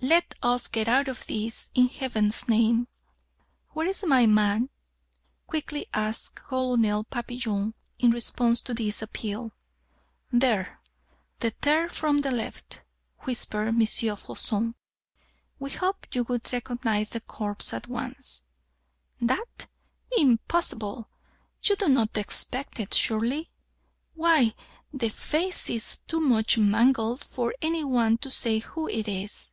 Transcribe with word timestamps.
let 0.00 0.32
us 0.44 0.68
get 0.68 0.86
out 0.86 1.08
of 1.08 1.26
this, 1.26 1.72
in 1.74 1.88
Heaven's 1.88 2.48
name!" 2.48 2.86
"Where's 3.70 4.04
my 4.06 4.26
man?" 4.26 4.70
quickly 5.48 5.86
asked 5.92 6.36
Colonel 6.36 7.02
Papillon 7.02 7.74
in 7.98 8.12
response 8.12 8.60
to 8.60 8.74
this 8.74 9.02
appeal. 9.02 9.50
"There, 10.30 10.78
the 11.40 11.50
third 11.50 11.90
from 11.90 12.18
the 12.18 12.30
left," 12.30 12.80
whispered 13.22 13.66
M. 13.66 13.80
Floçon. 13.80 14.74
"We 15.58 15.70
hoped 15.72 16.14
you 16.14 16.22
would 16.28 16.52
recognize 16.52 17.10
the 17.10 17.20
corpse 17.20 17.74
at 17.74 17.88
once." 17.88 18.44
"That? 19.20 19.66
Impossible! 20.16 21.08
You 21.64 21.74
do 21.74 21.88
not 21.88 22.16
expect 22.16 22.78
it, 22.78 22.94
surely? 22.94 23.50
Why, 24.14 24.54
the 24.94 25.08
face 25.08 25.68
is 25.68 25.98
too 26.06 26.20
much 26.20 26.56
mangled 26.56 27.24
for 27.24 27.52
any 27.60 27.82
one 27.82 28.18
to 28.18 28.30
say 28.30 28.60
who 28.60 28.86
it 28.88 29.08
is." 29.08 29.52